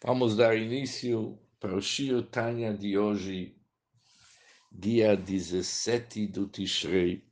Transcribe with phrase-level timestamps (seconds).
[0.00, 3.60] Vamos dar início para o Shio Tanya de hoje,
[4.70, 7.28] dia 17 do Tishrei,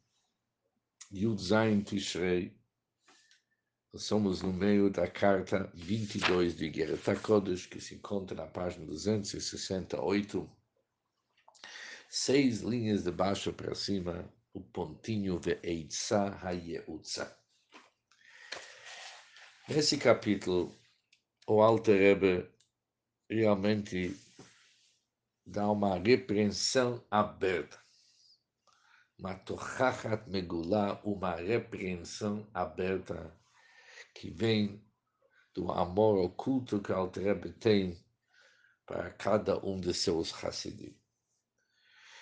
[1.12, 2.58] Yudzain Tishrei.
[3.92, 8.84] Nós somos no meio da carta 22 de Gereta Kodesh, que se encontra na página
[8.84, 10.50] 268.
[12.10, 17.32] Seis linhas de baixo para cima, o pontinho Ve'eitza Hayeutza.
[19.68, 20.76] Nesse capítulo,
[21.46, 22.55] o Alter Rebbe
[23.28, 24.16] realmente
[25.44, 27.78] dá uma repreensão aberta.
[29.18, 33.34] Matochachat megulá, uma repreensão aberta
[34.14, 34.84] que vem
[35.54, 37.98] do amor oculto que Altrebe tem
[38.84, 40.94] para cada um de seus Hassidim.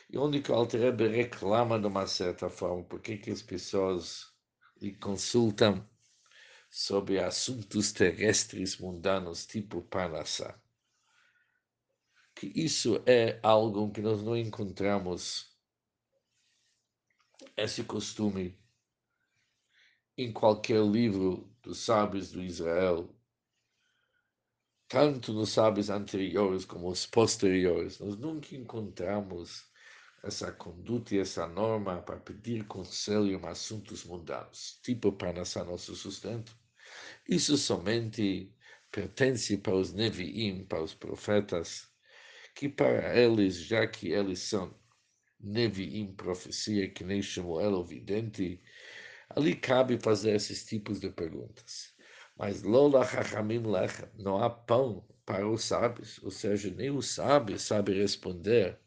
[0.08, 4.32] E onde que Altrebe reclama de uma certa forma, porque que as pessoas
[4.80, 5.86] lhe consultam
[6.70, 10.58] sobre assuntos terrestres mundanos, tipo Parnassá
[12.44, 15.50] que isso é algo que nós não encontramos
[17.56, 18.58] esse costume
[20.16, 23.08] em qualquer livro dos sábios do Israel,
[24.88, 27.98] tanto nos sábios anteriores como os posteriores.
[27.98, 29.64] Nós nunca encontramos
[30.22, 35.94] essa conduta e essa norma para pedir conselho em assuntos mundanos, tipo para nascer nosso
[35.94, 36.56] sustento.
[37.28, 38.54] Isso somente
[38.90, 41.93] pertence para os Nevi'im, para os profetas,
[42.54, 44.74] que para eles, já que eles são
[45.40, 48.62] Nevi'im, profecia, que nem Shemuel, o vidente,
[49.30, 51.92] ali cabe fazer esses tipos de perguntas.
[52.36, 57.58] Mas Lola Chachamim Lech, não há pão para os sábios, ou seja, nem o sábio
[57.58, 58.78] sabe responder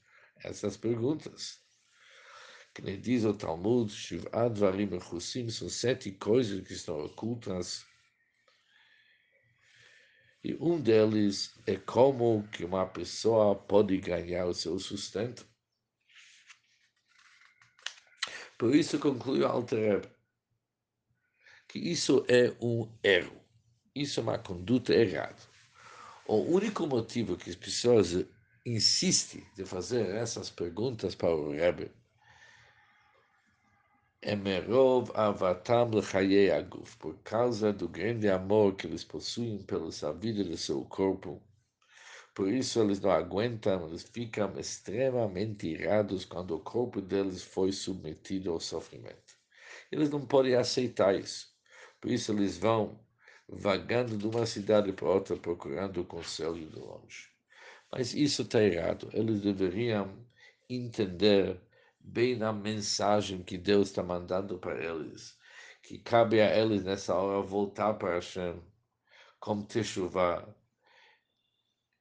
[0.43, 1.59] essas perguntas.
[2.73, 4.89] Que nem diz o Talmud, Shiv'ad Varim
[5.49, 7.85] são sete coisas que estão ocultas
[10.47, 15.45] e um deles é como que uma pessoa pode ganhar o seu sustento.
[18.57, 20.09] Por isso conclui Alter
[21.67, 23.35] que isso é um erro,
[23.93, 25.35] isso é uma conduta errada.
[26.25, 28.13] O único motivo que as pessoas
[28.65, 31.91] insistem de fazer essas perguntas para o Rebbe
[34.23, 40.57] Emerov avatam lechayei aguf, por causa do grande amor que eles possuem pela vida do
[40.57, 41.39] seu corpo.
[42.33, 48.51] Por isso eles não aguentam, eles ficam extremamente irados quando o corpo deles foi submetido
[48.51, 49.35] ao sofrimento.
[49.91, 51.55] Eles não podem aceitar isso.
[52.01, 52.99] Por isso eles vão
[53.47, 57.29] vagando de uma cidade para outra procurando o conselho de longe.
[57.91, 59.09] Mas isso está errado.
[59.13, 60.25] Eles deveriam
[60.67, 61.61] entender
[62.07, 65.37] bem na mensagem que Deus está mandando para eles,
[65.83, 68.61] que cabe a eles nessa hora voltar para Hashem
[69.39, 70.47] com Teshuvah,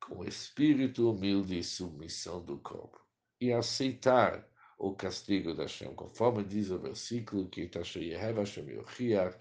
[0.00, 3.04] com espírito humilde e submissão do corpo,
[3.40, 9.36] e aceitar o castigo da Hashem, conforme diz o versículo que Tashayehev Hashem Yochiach,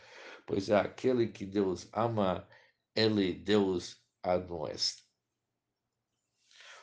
[0.48, 2.48] pois é aquele que Deus ama,
[2.96, 5.04] ele Deus admoesta.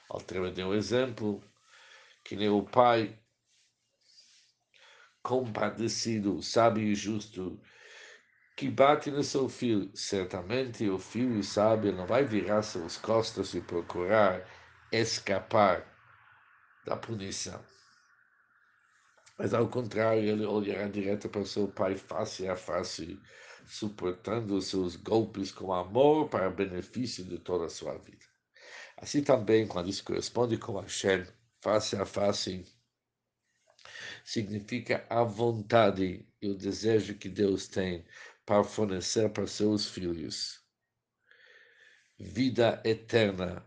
[0.09, 1.43] Altrema deu um exemplo,
[2.23, 3.19] que nem o pai
[5.23, 7.61] compadecido, sábio e justo,
[8.57, 9.91] que bate no seu filho.
[9.95, 14.47] Certamente o filho sábio não vai virar suas costas e procurar
[14.91, 15.87] escapar
[16.85, 17.61] da punição.
[19.39, 23.19] Mas ao contrário, ele olhará direto para seu pai face a face,
[23.67, 28.25] suportando seus golpes com amor para benefício de toda a sua vida.
[28.97, 31.27] Assim também, quando isso corresponde com Hashem,
[31.61, 32.65] face a face,
[34.25, 38.05] significa a vontade e o desejo que Deus tem
[38.45, 40.63] para fornecer para seus filhos
[42.23, 43.65] vida eterna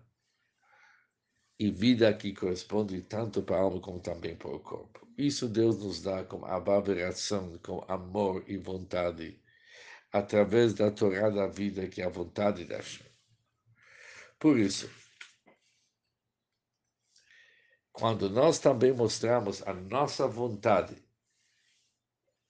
[1.59, 5.07] e vida que corresponde tanto para a alma como também para o corpo.
[5.17, 9.39] Isso Deus nos dá com abaveração, com amor e vontade,
[10.11, 12.79] através da Torá da vida, que é a vontade da.
[14.37, 14.89] Por isso,
[17.95, 21.01] quando nós também mostramos a nossa vontade,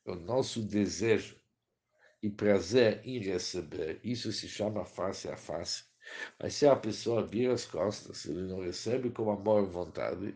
[0.04, 1.40] o nosso desejo
[2.22, 5.84] e prazer em receber, isso se chama face a face.
[6.40, 10.36] Mas se a pessoa vira as costas, ele não recebe com amor e vontade,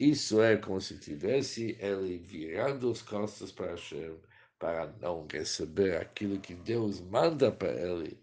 [0.00, 4.18] isso é como se tivesse ele virando as costas para Hashem,
[4.58, 8.18] para não receber aquilo que Deus manda para ele.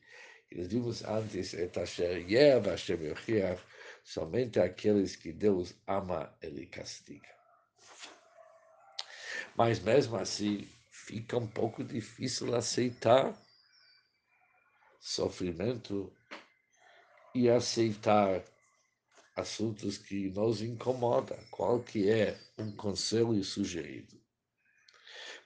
[0.51, 3.59] E nós vimos antes, et asher yev Hashem yochiach,
[4.03, 7.29] Somente aqueles que Deus ama, Ele castiga.
[9.55, 13.35] Mas mesmo assim, fica um pouco difícil aceitar
[14.99, 16.11] sofrimento
[17.33, 18.43] e aceitar
[19.35, 24.21] assuntos que nos incomodam, qual que é um conselho sugerido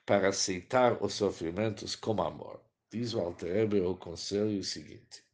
[0.05, 2.61] para aceitar os sofrimentos com amor.
[2.89, 5.26] Diz o Alter o conselho seguinte.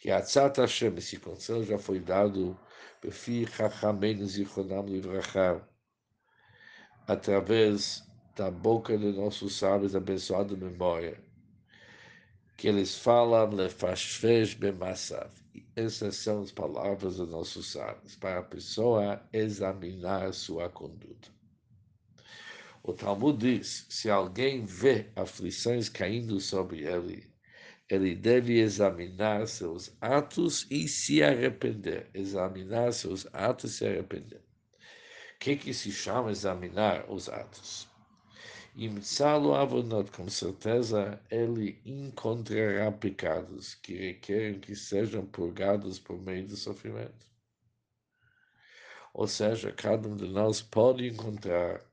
[0.00, 2.58] Que a Tzat Hashem, esse conselho já foi dado
[4.86, 5.68] Livrachar,
[7.06, 8.02] através
[8.34, 11.22] da boca de nossos sábios, abençoada memória,
[12.56, 15.30] que eles falam Lefashvesh Bemassav.
[15.76, 21.28] Essas são as palavras dos nossos sábios, para a pessoa examinar sua conduta.
[22.82, 27.29] O Talmud diz: se alguém vê aflições caindo sobre ele,
[27.90, 32.08] ele deve examinar seus atos e se arrepender.
[32.14, 34.38] Examinar seus atos e se arrepender.
[34.38, 37.88] O que, que se chama examinar os atos?
[38.76, 46.56] Imitsalo avonot, com certeza ele encontrará pecados que requerem que sejam purgados por meio do
[46.56, 47.26] sofrimento.
[49.12, 51.84] Ou seja, cada um de nós pode encontrar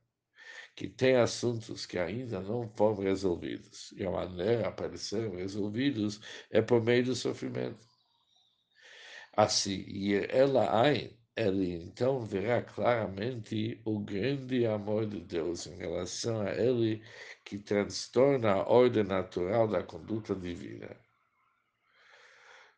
[0.78, 3.92] que tem assuntos que ainda não foram resolvidos.
[3.98, 6.22] E a maneira para serem resolvidos
[6.52, 7.84] é por meio do sofrimento.
[9.36, 16.42] Assim, e ela ain, ele então verá claramente o grande amor de Deus em relação
[16.42, 17.02] a ele
[17.44, 20.96] que transtorna a ordem natural da conduta divina.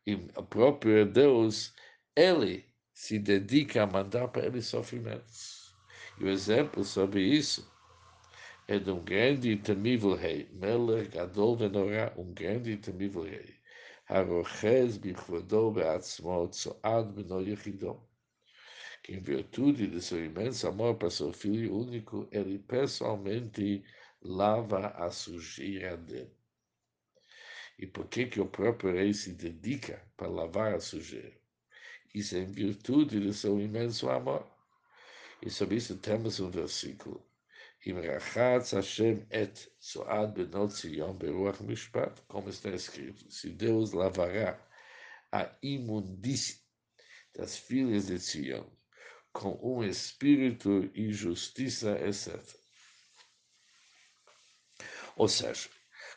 [0.07, 1.73] E o próprio Deus,
[2.15, 5.75] ele se dedica a mandar para ele sofrimentos.
[6.17, 7.69] E o exemplo sobre isso
[8.69, 10.47] é de um grande e temível rei.
[10.53, 13.55] Melech Gadolvenorá, um grande e temível rei.
[14.07, 17.43] Arochez Bichvodó Beatzmó Tzoad Menor
[19.01, 23.83] Que em virtude de seu imenso amor para seu filho único, ele pessoalmente
[24.21, 26.29] lava a sujeira dele.
[27.79, 31.33] E por que, que o próprio rei se dedica para lavar a sujeira?
[32.13, 34.45] Isso é em virtude de seu imenso amor.
[35.41, 37.28] E sobre isso temos um versículo.
[37.85, 44.59] Im rachatz Hashem et soad beruach mishpat, como está escrito, se Deus lavará
[45.31, 46.59] a imundície
[47.33, 48.65] das filhas de Sion
[49.31, 52.37] com um espírito e justiça, etc.
[55.15, 55.69] Ou seja,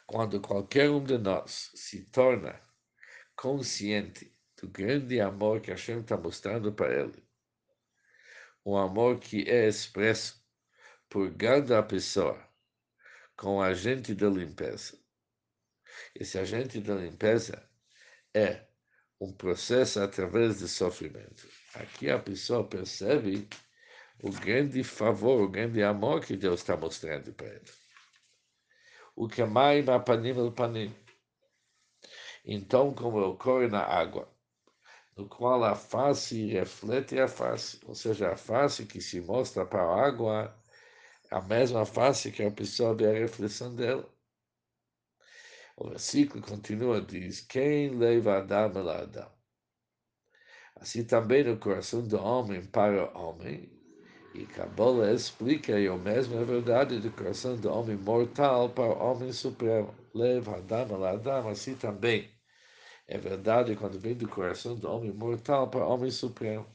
[0.06, 2.60] quando qualquer um de nós se torna
[3.36, 7.22] consciente do grande amor que Hashem está mostrando para ele,
[8.64, 10.41] um amor que é expresso
[11.12, 12.42] purgando a pessoa
[13.36, 14.98] com agente da limpeza.
[16.14, 17.62] Esse agente da limpeza
[18.32, 18.64] é
[19.20, 21.46] um processo através de sofrimento.
[21.74, 23.46] Aqui a pessoa percebe
[24.22, 27.70] o grande favor, o grande amor que Deus está mostrando para ele.
[29.14, 30.96] O que mais panim el panim.
[32.42, 34.34] Então, como ocorre na água,
[35.14, 39.82] no qual a face reflete a face, ou seja, a face que se mostra para
[39.82, 40.61] a água
[41.32, 44.08] a mesma face que a pessoa vê a reflexão dela.
[45.76, 49.32] O versículo continua, diz, quem leva Adam ela Adam?
[50.76, 53.70] Assim também no coração do homem para o homem,
[54.34, 59.32] e Kabbalah explica, o mesmo é verdade do coração do homem mortal para o homem
[59.32, 59.94] supremo.
[60.14, 62.30] Leva Adam ela Adam, assim também
[63.06, 66.66] é verdade quando vem do coração do homem mortal para o homem supremo.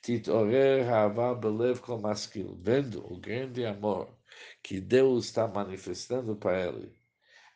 [0.00, 4.16] Titorer Havá Belev Kol Maskil, vendo o grande amor
[4.62, 6.96] que Deus está manifestando para ele,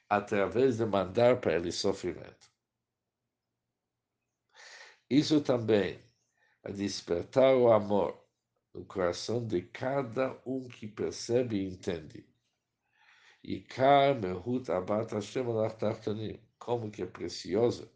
[0.09, 2.51] através de mandar para ele sofrimento.
[5.09, 6.03] Isso também
[6.65, 8.23] é despertar o amor
[8.75, 12.27] no coração de cada um que percebe e entende.
[13.43, 15.45] E Kar Mehut Abat Hashem
[16.59, 17.91] como que é preciosa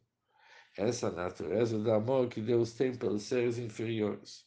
[0.77, 4.47] essa natureza do amor que Deus tem pelos seres inferiores.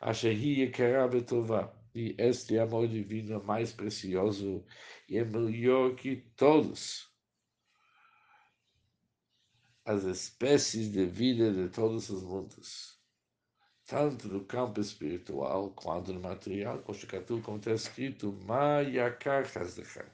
[0.00, 0.70] Asherhi
[1.10, 1.72] Betová.
[1.94, 4.66] E este amor divino é mais precioso
[5.08, 7.08] e é melhor que todos
[9.84, 12.98] as espécies de vida de todos os mundos.
[13.86, 20.10] Tanto no campo espiritual quanto no material, como está escrito, Mayakar Hazdechem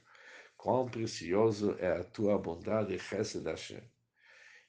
[0.60, 3.82] quão precioso é a tua bondade, Chesed Hashem.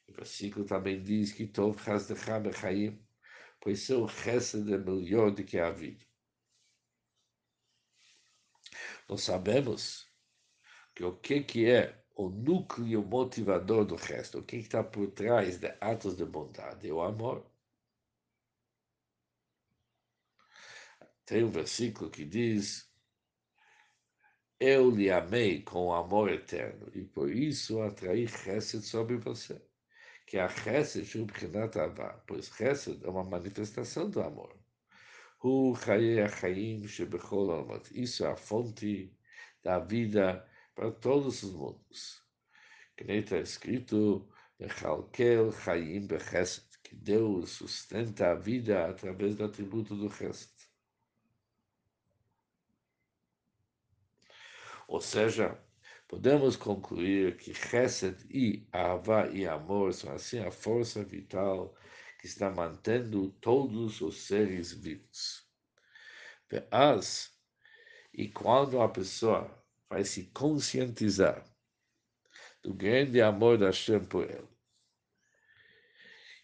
[0.07, 3.05] O versículo também diz que Tov Chazdecha Bechaim,
[3.59, 6.05] pois seu Chesed é melhor do que a vida.
[9.09, 10.09] Nós sabemos
[10.95, 15.57] que o que, que é o núcleo motivador do resto, o que está por trás
[15.57, 17.45] de atos de bondade, é o amor.
[21.25, 22.90] Tem um versículo que diz
[24.61, 29.59] eu lhe amei com amor eterno, e por isso atraí Chesed sobre você.
[30.27, 34.55] Que a Chesed Shubchinat Avá, pois Chesed é uma manifestação do amor.
[37.91, 39.17] Isso é a fonte
[39.63, 42.21] da vida para todos os mundos.
[42.95, 44.29] Que nem está escrito,
[46.83, 50.60] que Deus sustenta a vida através do atributo do Chesed.
[54.91, 55.57] Ou seja,
[56.05, 61.73] podemos concluir que Chesed e Avá e amor são assim a força vital
[62.19, 65.47] que está mantendo todos os seres vivos.
[66.69, 67.31] As,
[68.13, 69.49] e quando a pessoa
[69.89, 71.41] vai se conscientizar
[72.61, 74.49] do grande amor da Hashem por ele,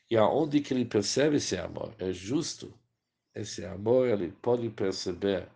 [0.09, 2.73] e aonde que ele percebe esse amor, é justo,
[3.35, 5.49] esse amor ele pode perceber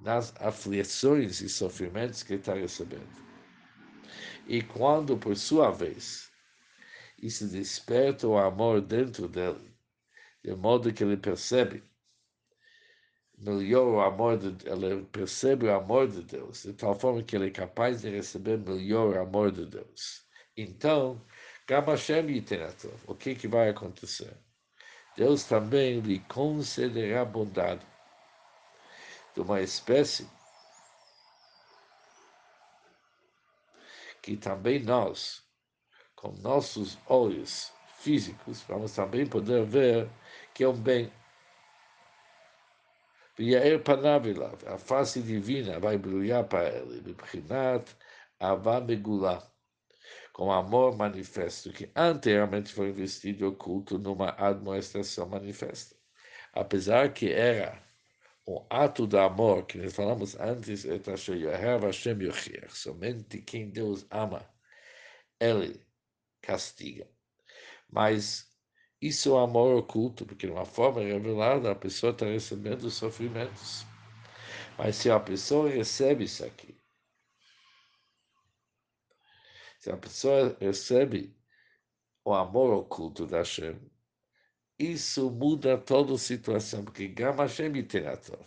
[0.00, 3.28] nas aflições e sofrimentos que está recebendo.
[4.46, 6.30] E quando, por sua vez,
[7.20, 9.74] isso desperta o amor dentro dele,
[10.42, 11.82] de modo que ele percebe
[13.36, 17.46] melhor o amor de ele percebe o amor de Deus, de tal forma que ele
[17.48, 20.26] é capaz de receber melhor o amor de Deus.
[20.56, 21.24] Então,
[23.06, 24.36] o que, que vai acontecer?
[25.16, 27.86] Deus também lhe concederá bondade
[29.38, 30.28] de uma espécie
[34.20, 35.44] que também nós,
[36.16, 40.10] com nossos olhos físicos, vamos também poder ver
[40.52, 41.12] que é um bem.
[43.38, 47.94] Yair Panavilav, a face divina vai brilhar para ele, Bibchinat
[48.40, 48.80] Avá
[50.32, 55.94] com amor manifesto, que anteriormente foi investido oculto numa administração manifesta.
[56.52, 57.87] Apesar que era
[58.50, 60.98] o ato do amor que nós falamos antes é.
[62.70, 64.48] Somente quem Deus ama,
[65.38, 65.86] Ele
[66.40, 67.06] castiga.
[67.90, 68.50] Mas
[69.02, 73.84] isso é amor oculto, porque de uma forma revelada a pessoa está recebendo sofrimentos.
[74.78, 76.74] Mas se a pessoa recebe isso aqui,
[79.78, 81.36] se a pessoa recebe
[82.24, 83.78] o amor oculto da Hashem,
[84.78, 88.46] isso muda toda a situação, porque Gama Hashem Iteratov.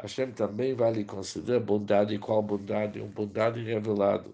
[0.00, 3.00] Hashem também vai lhe conceder bondade, qual bondade?
[3.00, 4.32] Uma bondade revelada.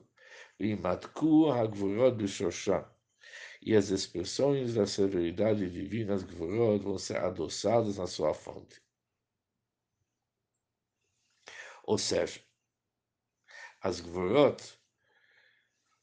[0.81, 2.85] Matku Hagvurot Bishoshan.
[3.63, 8.81] E as expressões da severidade divina, as Gvurot, vão ser adoçadas na sua fonte.
[11.85, 12.41] Ou seja,
[13.81, 14.63] as Gvurot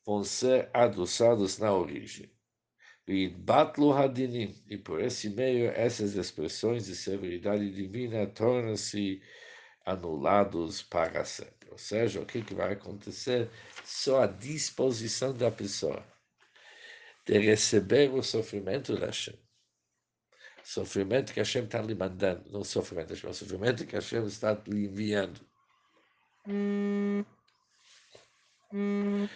[0.05, 2.31] vão ser adoçadas na origem.
[4.69, 9.21] E por esse meio essas expressões de severidade divina tornam-se
[9.85, 11.69] anulados para sempre.
[11.71, 13.49] Ou seja, o que, que vai acontecer?
[13.83, 16.05] Só a disposição da pessoa
[17.25, 19.37] de receber o sofrimento da Hashem.
[20.63, 25.41] Sofrimento que Hashem está lhe mandando, não sofrimento, mas sofrimento que Hashem está lhe enviando.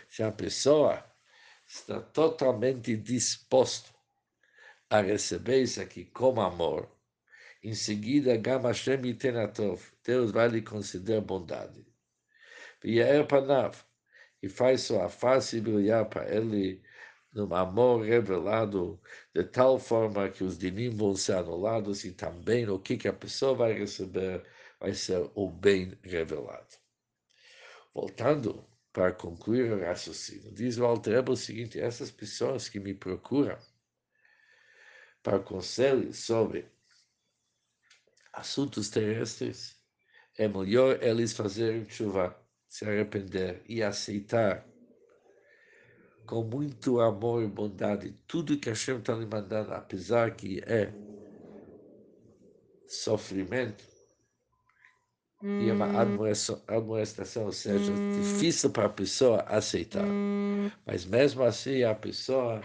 [0.10, 1.04] Se a pessoa
[1.68, 3.94] está totalmente disposto
[4.90, 6.90] a receber isso aqui como amor,
[7.64, 11.84] em seguida, Gama Hashem Itenatov, Deus vai lhe conceder bondade.
[12.82, 13.76] Vieer Panav,
[14.42, 16.84] e faz sua face brilhar para ele
[17.34, 19.02] num amor revelado,
[19.34, 23.14] de tal forma que os dinim vão ser anulados e também o que, que a
[23.14, 24.46] pessoa vai receber
[24.80, 26.76] vai ser o bem revelado.
[27.94, 28.64] Voltando
[28.96, 30.54] para concluir o raciocínio.
[30.54, 33.58] Diz o Altrebo o seguinte: essas pessoas que me procuram
[35.22, 36.66] para conselhos sobre
[38.32, 39.76] assuntos terrestres,
[40.38, 44.66] é melhor eles fazerem chuva, se arrepender e aceitar
[46.26, 50.94] com muito amor e bondade tudo que Hashem está lhe mandando, apesar que é
[52.88, 53.84] sofrimento,
[55.62, 56.02] e é uma
[56.68, 60.06] admoestação, ou seja, difícil para a pessoa aceitar.
[60.86, 62.62] Mas mesmo assim, a pessoa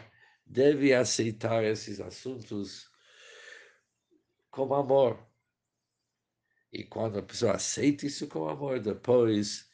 [0.47, 2.91] deve aceitar esses assuntos
[4.51, 5.19] com amor.
[6.73, 9.69] E quando a pessoa aceita isso com amor, depois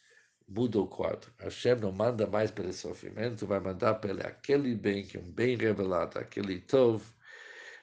[0.49, 1.33] muda o quadro.
[1.39, 5.57] Hashem não manda mais pelo sofrimento, vai mandar pelo aquele bem que é um bem
[5.57, 7.05] revelado, aquele tov,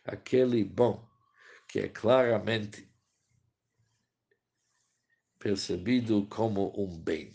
[0.03, 1.07] aquele bom,
[1.67, 2.87] que é claramente
[5.43, 7.29] percebido como um bem.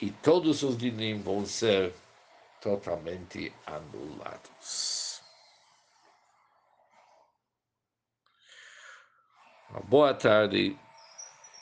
[0.00, 1.94] E todos os dinim vão ser
[2.62, 5.20] totalmente anulados.
[9.68, 10.78] Uma boa tarde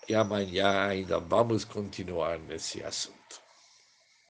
[0.08, 3.15] e amanhã ainda vamos continuar nesse assunto.